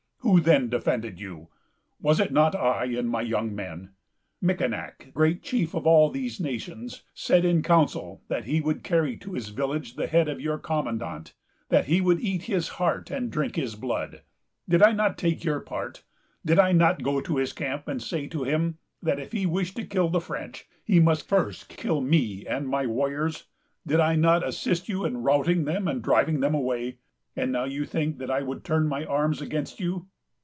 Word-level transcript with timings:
Who 0.23 0.39
then 0.39 0.69
defended 0.69 1.19
you? 1.19 1.49
Was 1.99 2.19
it 2.19 2.31
not 2.31 2.55
I 2.55 2.85
and 2.85 3.09
my 3.09 3.21
young 3.21 3.55
men? 3.55 3.95
Mickinac, 4.39 5.11
great 5.15 5.41
chief 5.41 5.73
of 5.73 5.87
all 5.87 6.09
these 6.11 6.39
nations, 6.39 7.01
said 7.15 7.43
in 7.43 7.63
council 7.63 8.21
that 8.27 8.45
he 8.45 8.61
would 8.61 8.83
carry 8.83 9.17
to 9.17 9.33
his 9.33 9.49
village 9.49 9.95
the 9.95 10.05
head 10.05 10.29
of 10.29 10.39
your 10.39 10.59
commandant——that 10.59 11.85
he 11.85 12.01
would 12.01 12.21
eat 12.21 12.43
his 12.43 12.67
heart 12.79 13.09
and 13.09 13.31
drink 13.31 13.55
his 13.55 13.73
blood. 13.75 14.21
Did 14.69 14.83
I 14.83 14.91
not 14.91 15.17
take 15.17 15.43
your 15.43 15.59
part? 15.59 16.03
Did 16.45 16.59
I 16.59 16.71
not 16.71 17.03
go 17.03 17.19
to 17.19 17.37
his 17.37 17.51
camp, 17.51 17.87
and 17.87 18.01
say 18.01 18.27
to 18.27 18.43
him, 18.43 18.77
that 19.01 19.19
if 19.19 19.31
he 19.31 19.47
wished 19.47 19.75
to 19.77 19.85
kill 19.85 20.09
the 20.09 20.21
French, 20.21 20.65
he 20.83 20.99
must 20.99 21.27
first 21.27 21.67
kill 21.67 21.99
me 21.99 22.45
and 22.45 22.69
my 22.69 22.85
warriors? 22.85 23.45
Did 23.87 23.99
I 23.99 24.15
not 24.15 24.47
assist 24.47 24.87
you 24.87 25.03
in 25.03 25.23
routing 25.23 25.65
them 25.65 25.87
and 25.87 25.99
driving 26.01 26.41
them 26.41 26.53
away? 26.53 26.99
And 27.35 27.51
now 27.51 27.63
you 27.63 27.85
think 27.85 28.17
that 28.19 28.29
I 28.31 28.43
would 28.43 28.63
turn 28.63 28.87
my 28.87 29.03
arms 29.05 29.41
against 29.41 29.79
you! 29.79 30.07